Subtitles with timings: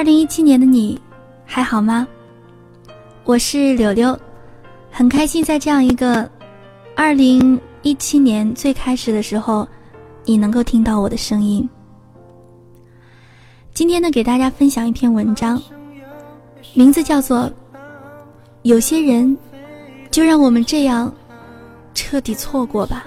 [0.00, 0.98] 二零一七年的你
[1.44, 2.08] 还好吗？
[3.24, 4.18] 我是柳柳，
[4.90, 6.26] 很开心在这样一个
[6.96, 9.68] 二零一七年最开始的时候，
[10.24, 11.68] 你能够听到我的声音。
[13.74, 15.62] 今天呢，给大家分享一篇文章，
[16.72, 17.40] 名字叫做
[18.62, 19.36] 《有些人
[20.10, 21.12] 就让我们这样
[21.92, 23.04] 彻底错过吧》。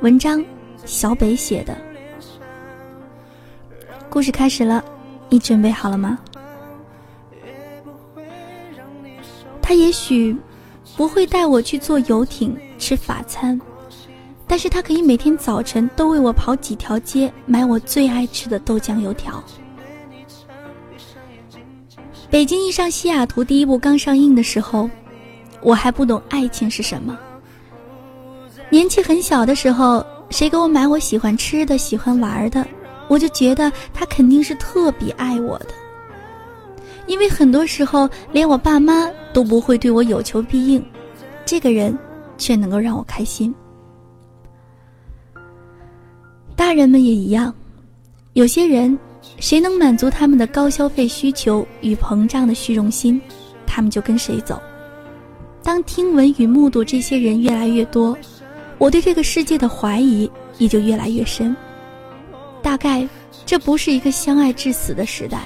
[0.00, 0.40] 文章
[0.84, 1.76] 小北写的。
[4.14, 4.82] 故事开始了，
[5.28, 6.16] 你准备好了吗？
[9.60, 10.36] 他也许
[10.96, 13.60] 不会带我去坐游艇吃法餐，
[14.46, 19.42] 但是他可以每天早晨都为我跑几条街买我最爱吃的豆浆油条。
[22.30, 24.88] 北京遇上西雅图第一部刚上映的时候，
[25.60, 27.18] 我还不懂爱情是什么。
[28.70, 32.64] 年纪很小的时候，谁给我买我喜欢吃的、喜欢玩的？
[33.08, 35.68] 我就觉得他肯定是特别爱我的，
[37.06, 40.84] 因为很多时候连我爸妈都不会对我有求必应，
[41.44, 41.96] 这个人
[42.38, 43.54] 却能够让我开心。
[46.56, 47.52] 大人们也一样，
[48.32, 48.98] 有些人，
[49.38, 53.20] 谁能满足他们的高消费需求与膨胀的虚荣心，
[53.66, 54.60] 他们就跟谁走。
[55.62, 58.16] 当听闻与目睹这些人越来越多，
[58.78, 61.54] 我对这个世界的怀疑也就越来越深。
[62.64, 63.06] 大概
[63.44, 65.44] 这不是一个相爱至死的时代。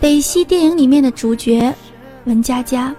[0.00, 1.72] 北西电影里面的主角
[2.24, 2.96] 文佳佳，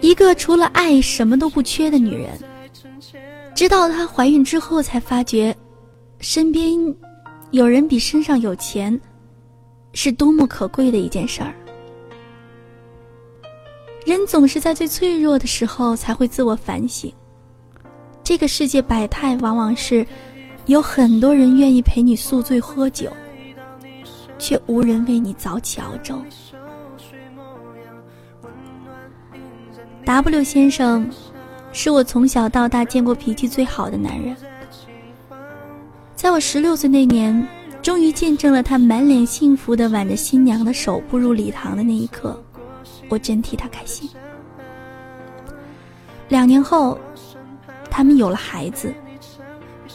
[0.00, 2.38] 一个除了爱什么都不缺的女人，
[3.52, 5.54] 直到她怀孕之后才发觉，
[6.20, 6.72] 身边
[7.50, 8.98] 有人比身上有钱，
[9.92, 11.52] 是多么可贵的一件事儿。
[14.04, 17.12] 人总是在最脆弱的时候才会自我反省。
[18.26, 20.04] 这个世界百态，往往是
[20.66, 23.08] 有很多人愿意陪你宿醉喝酒，
[24.36, 26.20] 却无人为你早起熬粥。
[30.04, 31.08] W 先生
[31.70, 34.36] 是我从小到大见过脾气最好的男人。
[36.16, 37.46] 在我十六岁那年，
[37.80, 42.42] 终于见证了他满脸幸福的挽着新娘的手步入礼堂的那一刻，
[43.08, 44.10] 我真替他开心。
[46.28, 46.98] 两年后。
[47.96, 48.92] 他们有了孩子，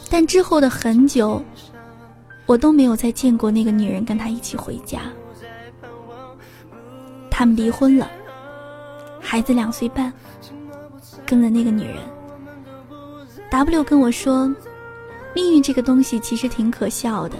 [0.10, 1.40] 但之后的很久，
[2.48, 5.02] 我都没有再见过那个女人跟他一起回家。
[7.30, 8.10] 他们离婚了，
[9.20, 10.12] 孩子两岁半，
[11.28, 11.98] 跟了那个女人。
[13.52, 14.52] W 跟我说，
[15.36, 17.36] 命运这个东西其实挺可笑的，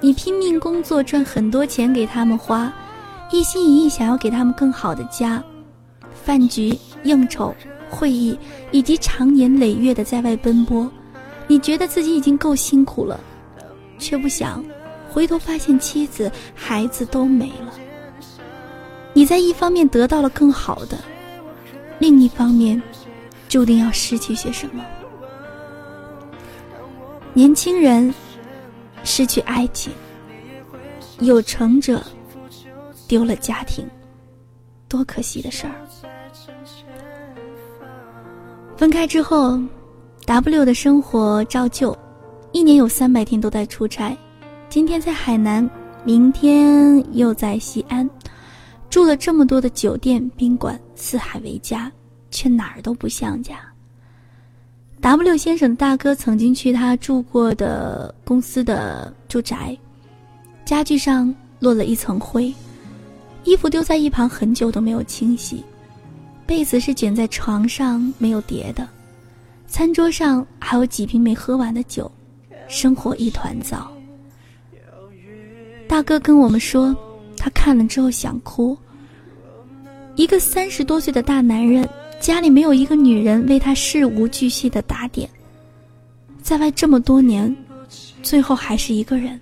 [0.00, 2.72] 你拼命工作赚很多钱给他们花，
[3.30, 5.44] 一心一意想要给他们更好的家，
[6.24, 7.54] 饭局应酬。
[7.90, 8.38] 会议
[8.70, 10.90] 以及长年累月的在外奔波，
[11.46, 13.18] 你觉得自己已经够辛苦了，
[13.98, 14.64] 却不想
[15.10, 17.72] 回头发现妻子、孩子都没了。
[19.14, 20.98] 你在一方面得到了更好的，
[21.98, 22.80] 另一方面
[23.48, 24.84] 注定要失去些什么。
[27.32, 28.12] 年轻人
[29.02, 29.92] 失去爱情，
[31.20, 32.02] 有成者
[33.06, 33.88] 丢了家庭，
[34.88, 35.74] 多可惜的事儿。
[38.78, 39.60] 分开之后
[40.24, 41.98] ，W 的生活照旧，
[42.52, 44.16] 一年有三百天都在出差。
[44.68, 45.68] 今天在海南，
[46.04, 48.08] 明天又在西安，
[48.88, 51.90] 住了这么多的酒店宾馆，四海为家，
[52.30, 53.56] 却哪儿都不像家。
[55.00, 59.76] W 先生大哥曾经去他住过的公司的住宅，
[60.64, 62.54] 家具上落了一层灰，
[63.42, 65.64] 衣服丢在一旁很久都没有清洗。
[66.48, 68.88] 被子是卷在床上没有叠的，
[69.66, 72.10] 餐桌上还有几瓶没喝完的酒，
[72.68, 73.92] 生活一团糟。
[75.86, 76.96] 大哥跟我们说，
[77.36, 78.74] 他看了之后想哭。
[80.16, 81.86] 一个三十多岁的大男人，
[82.18, 85.28] 家里没有一个女人为他事无巨细的打点，
[86.40, 87.54] 在外这么多年，
[88.22, 89.38] 最后还是一个人，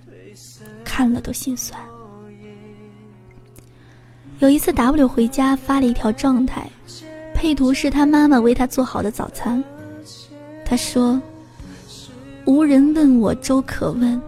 [0.83, 1.79] 看了都心酸。
[4.39, 6.69] 有一次，W 回家发了一条状态。
[7.33, 9.63] 配图是他妈妈为他做好的早餐。
[10.65, 11.21] 他说
[12.45, 14.19] ：“无人问我粥可温，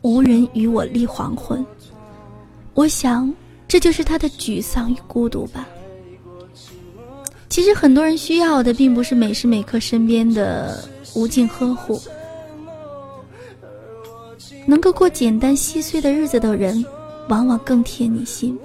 [0.00, 1.64] 无人与我立黄昏。”
[2.72, 3.30] 我想，
[3.68, 5.66] 这就是他的沮丧与孤独吧。
[7.50, 10.82] 其实，很多人需要的并不是每时每刻身边的
[11.14, 12.00] 无尽呵护，
[14.66, 16.82] 能够过简单细碎的日子的人，
[17.28, 18.58] 往往更贴你心。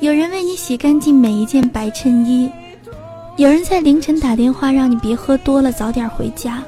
[0.00, 2.48] 有人为你洗干净每一件白衬衣，
[3.36, 6.62] 有人在凌晨打电话让你别喝多了，早点回家，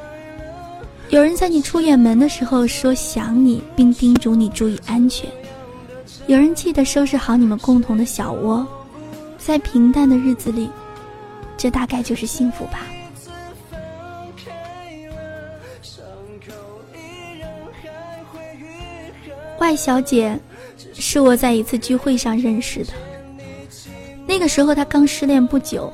[1.11, 5.31] 有人在你出远门的时候说想你，并叮嘱你注意安全；
[6.27, 8.67] 有人记得收拾好你们共同的小窝，
[9.39, 10.69] 在平淡的日子里，
[11.57, 12.81] 这大概就是幸福吧。
[19.61, 20.37] 外小姐，
[20.95, 22.93] 是我在一次聚会上认识的。
[24.41, 25.93] 那时候她刚失恋不久，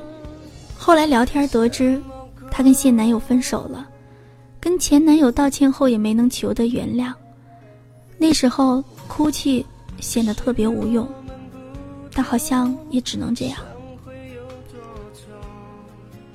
[0.79, 2.01] 后来聊天得知，
[2.49, 3.89] 她跟现男友分手了。
[4.61, 7.13] 跟前男友道歉后也没能求得原谅，
[8.17, 9.67] 那时候哭泣
[9.99, 11.09] 显得特别无用，
[12.15, 13.59] 但好像也只能这样。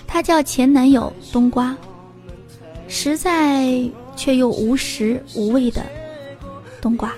[0.06, 1.74] 他叫前男友冬瓜，
[2.90, 5.82] 实在却又无实无味的
[6.82, 7.14] 冬瓜。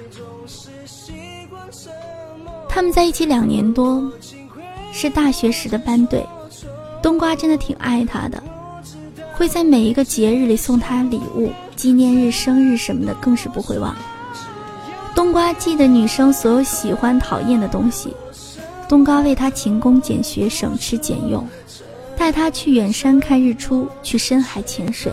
[2.69, 4.11] 他们在一起两年多，
[5.03, 6.25] 是大学时的班队，
[7.01, 8.41] 冬瓜真的挺爱他的。
[9.35, 13.93] 会在每一个节日里送他礼物，纪念日、生日什么的更是不会忘。
[15.13, 18.15] 冬瓜记得女生所有喜欢、讨厌的东西，
[18.87, 21.45] 冬瓜为他勤工俭学、省吃俭用，
[22.15, 25.11] 带他去远山看日出，去深海潜水，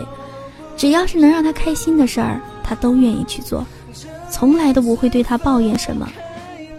[0.77, 3.65] 只要是能让他开心的事儿，他都愿意去做，
[4.29, 6.07] 从来都不会对他抱怨什么，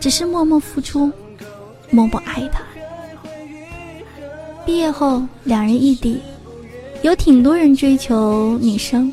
[0.00, 1.12] 只是默默付出，
[1.91, 2.62] 默默爱他。
[4.64, 6.20] 毕业后，两人异地。
[7.03, 9.12] 有挺多人追求女生，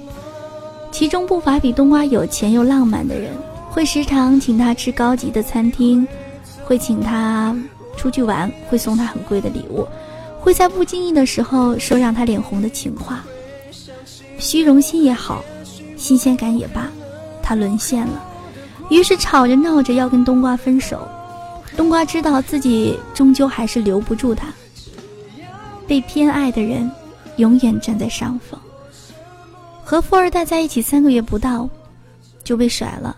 [0.91, 3.31] 其中不乏比冬瓜有钱又浪漫的人，
[3.71, 6.07] 会时常请她吃高级的餐厅，
[6.65, 7.55] 会请她
[7.97, 9.87] 出去玩，会送她很贵的礼物，
[10.39, 13.23] 会在不经意的时候说让她脸红的情话。
[14.37, 15.43] 虚荣心也好，
[15.97, 16.91] 新鲜感也罢，
[17.41, 18.23] 她沦陷了，
[18.91, 21.07] 于是吵着闹着要跟冬瓜分手。
[21.75, 24.47] 冬瓜知道自己终究还是留不住他，
[25.89, 26.89] 被偏爱的人。
[27.39, 28.59] 永远站在上风。
[29.81, 31.69] 和富二代在一起三个月不到，
[32.43, 33.15] 就被甩了。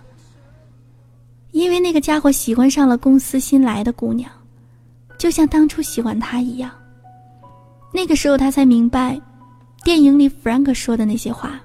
[1.50, 4.30] 因为那个家伙喜欢上了公司新来的姑娘，
[5.18, 6.70] 就像当初喜欢他一样。
[7.92, 9.20] 那个时候他才明白，
[9.84, 11.60] 电影里 Frank 说的那些话：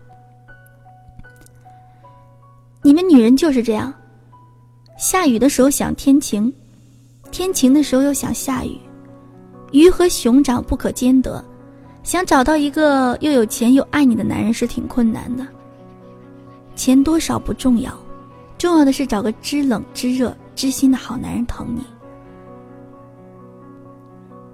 [2.80, 3.92] 你们女人就是这样，
[4.96, 6.50] 下雨的时候想天晴，
[7.30, 8.80] 天晴的时候又想下雨，
[9.76, 11.44] 鱼和熊掌不可兼得。
[12.02, 15.44] 想找到一个又有钱又爱你的男人是挺困难的。
[16.74, 17.92] 钱多少不重要，
[18.56, 21.82] 重要的是找个知冷知热知心的好男人疼你。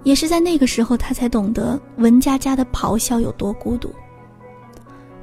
[0.03, 3.89] 也是在那个时候，他才懂得文佳佳的咆哮有多孤独。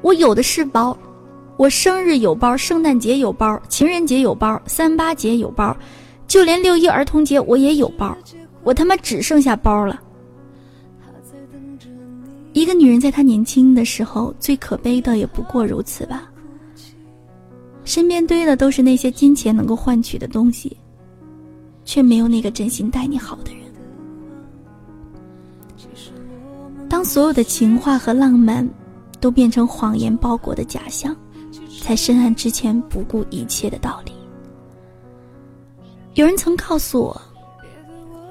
[0.01, 0.97] 我有的是包，
[1.59, 5.77] 我生日有包，圣诞节有包，情人节有包，三八节有包，
[6.27, 8.17] 就连六一儿童节我也有包，
[8.63, 10.01] 我他妈只剩下包了。
[12.53, 16.31] 一个女人在她年轻的时候，最可悲的也不过如此吧。
[17.85, 20.77] 身边堆的都是那些金钱能够换取的东西，
[21.85, 23.61] 却没有那个真心待你好的人。
[26.89, 28.69] 当所有的情话和浪漫，
[29.21, 31.17] 都变成谎言包裹的假象，
[31.81, 34.13] 才深谙之前不顾一切的道理。
[36.15, 37.23] 有人曾告诉我，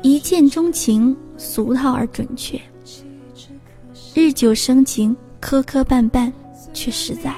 [0.02, 2.60] 一见钟情，俗套而准确。
[4.16, 6.32] 日久生情，磕磕绊绊，
[6.74, 7.32] 却实在；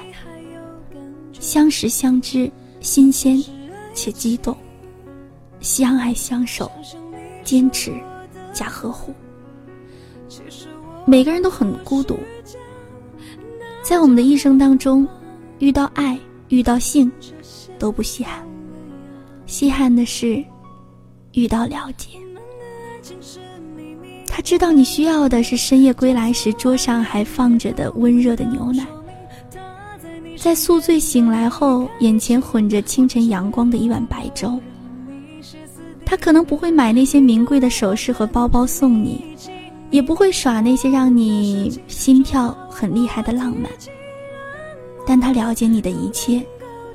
[1.40, 2.50] 相识相知，
[2.80, 3.42] 新鲜
[3.94, 4.54] 且激动；
[5.60, 6.70] 相爱相守，
[7.42, 7.92] 坚持
[8.52, 9.12] 加呵护。
[11.04, 12.16] 每个人都很孤独，
[13.82, 15.06] 在我们的一生当中，
[15.58, 16.16] 遇到爱，
[16.48, 17.10] 遇到性，
[17.76, 18.46] 都不稀罕。
[19.46, 20.42] 稀罕的是
[21.32, 22.08] 遇到了解。
[24.42, 28.84] 知道你需要的是深夜归来时桌上还放着的温热的牛奶，
[30.36, 34.60] 在宿醉醒来后眼前混着清晨阳光的一碗白粥。
[36.04, 39.24] 他可能不会买那些名贵的首饰和包包送你，
[39.90, 43.70] 也不会耍那些让你心跳很厉害的浪漫，
[45.06, 46.42] 但他了解你的一切，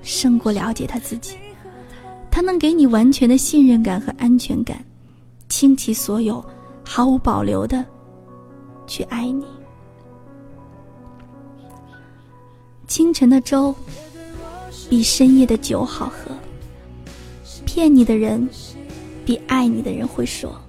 [0.04, 1.36] 胜过了解他自己。
[2.30, 4.78] 他能给你完全的信任感和安全感，
[5.50, 6.44] 倾其所有。
[6.88, 7.86] 毫无保留的
[8.88, 9.46] 去爱你。
[12.88, 13.76] 清晨的粥
[14.90, 16.32] 比深夜的酒好喝。
[17.66, 18.50] 骗你的人
[19.26, 20.60] 比爱你的人会说。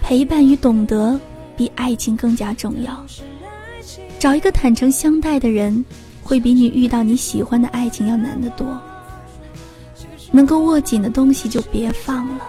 [0.00, 1.20] 陪伴与懂得
[1.56, 3.06] 比爱情更加重要。
[4.18, 5.84] 找一个坦诚相待的人，
[6.22, 8.66] 会比你遇到你喜欢的爱情要难得多。
[10.32, 12.44] 能够握紧的东西就别放了。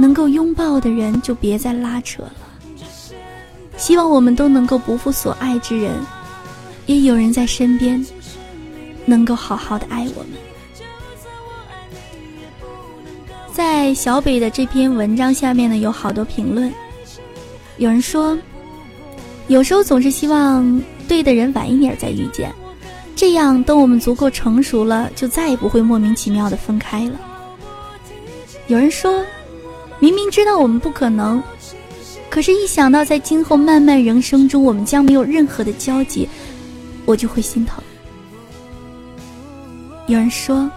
[0.00, 2.32] 能够拥抱的人就别再拉扯了。
[3.76, 5.92] 希望我们都能够不负所爱之人，
[6.86, 8.04] 也有人在身边，
[9.04, 10.32] 能够好好的爱我们。
[13.52, 16.72] 在小北的这篇文章下面呢，有好多评论。
[17.76, 18.38] 有人说，
[19.48, 22.50] 有时候总是希望对的人晚一点再遇见，
[23.14, 27.20] 这样等我们足够成熟了，就再也不会莫名其妙的分开了。
[28.66, 29.24] 有人说，
[30.00, 31.42] 明明知道我们不可能，
[32.28, 36.28] 可是，一想到在今后漫漫人生中我们将没有任何的交集，
[37.04, 37.82] 我就会心疼。
[40.06, 40.68] 有人说。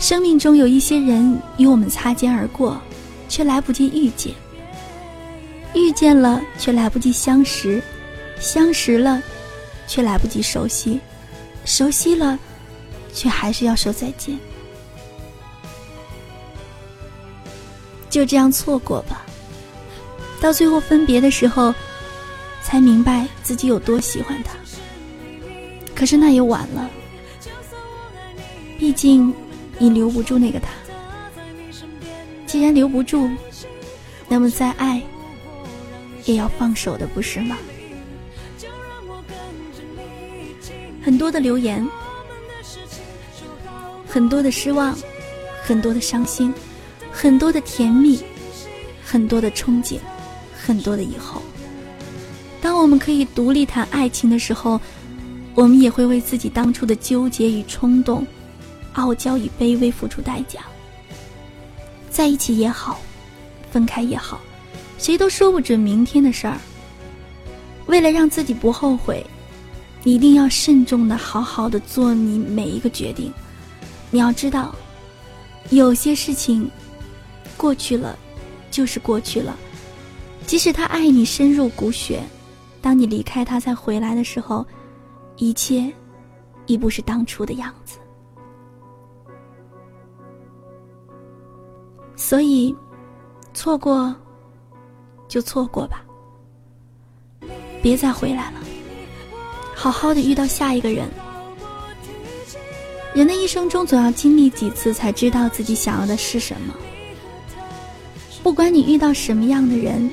[0.00, 2.80] 生命中有一些人与我们擦肩而过，
[3.28, 4.32] 却来不及遇见；
[5.74, 7.80] 遇见了，却来不及相识；
[8.38, 9.20] 相识了，
[9.88, 11.00] 却来不及熟悉；
[11.64, 12.38] 熟悉了，
[13.12, 14.38] 却还是要说再见。
[18.10, 19.24] 就这样错过吧。
[20.40, 21.74] 到最后分别的时候，
[22.62, 24.52] 才明白自己有多喜欢他。
[25.94, 26.88] 可是那也晚了，
[28.78, 29.34] 毕竟。
[29.80, 30.70] 你留不住那个他，
[32.48, 33.30] 既然留不住，
[34.26, 35.00] 那么再爱
[36.24, 37.56] 也要放手的，不是吗？
[41.00, 41.88] 很多的留言，
[44.04, 44.98] 很多的失望，
[45.62, 46.52] 很多的伤心，
[47.20, 48.22] 很多的甜蜜，
[49.04, 49.98] 很多的憧憬，
[50.56, 51.42] 很多的以后。
[52.60, 54.80] 当我们可以独立谈爱情的时候，
[55.56, 58.24] 我们也会为自己当初的纠结与冲动。
[58.92, 60.60] 傲娇与卑微付出代价，
[62.08, 63.00] 在一起也好，
[63.68, 64.40] 分开也好，
[64.96, 66.56] 谁都说不准明天的事儿。
[67.86, 69.26] 为了让自己不后悔，
[70.04, 73.32] 你一定要慎重的、好好的做你每一个决定。
[74.12, 74.72] 你要知道，
[75.70, 76.68] 有些事情
[77.58, 78.18] 过去了，
[78.70, 79.54] 就是过去了。
[80.46, 82.22] 即使他爱你深入骨血，
[82.80, 84.64] 当你离开他再回来的时候，
[85.36, 85.92] 一切
[86.64, 87.98] 已不是当初的样子。
[92.16, 92.74] 所以，
[93.52, 94.14] 错过
[95.28, 96.02] 就错过吧，
[97.82, 98.60] 别再回来了。
[99.74, 101.08] 好好的遇到下一个人。
[103.14, 106.74] 人的一生中总要经历几次，才知道自己想要的是什么。
[108.48, 110.10] 不管你遇到什么样的人，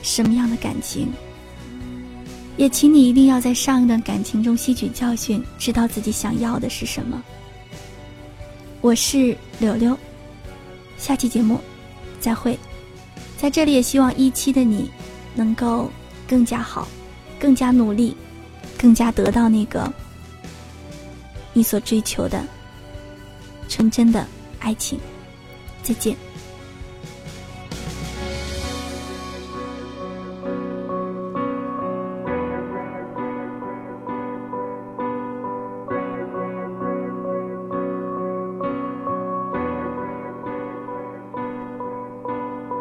[0.00, 1.12] 什么样的感情，
[2.56, 7.20] 也请你一定要在上一段感情中吸取教训，知道自己想要的是什么。
[8.80, 9.98] 我是柳柳。
[10.98, 11.58] 下期节目，
[12.20, 12.56] 再会。
[13.36, 14.88] 在这里也希望一期的你，
[15.34, 15.90] 能够
[16.28, 16.86] 更加好，
[17.40, 18.16] 更加努力，
[18.78, 19.92] 更加得到那个
[21.52, 22.40] 你所追求的
[23.68, 24.24] 纯真的
[24.60, 24.96] 爱情。
[25.82, 26.27] 再见。